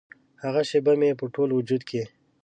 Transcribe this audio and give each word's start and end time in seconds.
هغه 0.43 0.61
شیبه 0.69 0.93
مې 0.99 1.09
په 1.19 1.25
ټول 1.33 1.49
وجود 1.53 1.81
کې 1.89 2.03